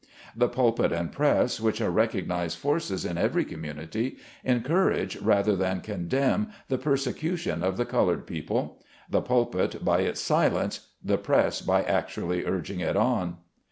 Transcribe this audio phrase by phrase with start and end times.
[0.35, 6.47] The pulpit and press, which are recognized forces in every community, encourage, rather than condemn,
[6.69, 12.45] the persecution of the colored people; the pulpit by its silence, the press by actually
[12.47, 13.37] urging it on.